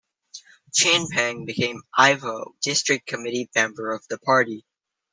[0.73, 4.65] Chin Peng became Ipoh District committee member of the Party.